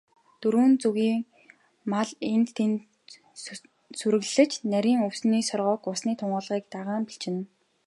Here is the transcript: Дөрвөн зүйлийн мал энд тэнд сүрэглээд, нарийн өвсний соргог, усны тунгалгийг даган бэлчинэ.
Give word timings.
Дөрвөн 0.41 0.73
зүйлийн 0.81 1.19
мал 1.91 2.09
энд 2.31 2.47
тэнд 2.57 2.79
сүрэглээд, 3.99 4.51
нарийн 4.71 4.99
өвсний 5.07 5.43
соргог, 5.49 5.81
усны 5.93 6.13
тунгалгийг 6.19 6.65
даган 6.73 7.01
бэлчинэ. 7.07 7.41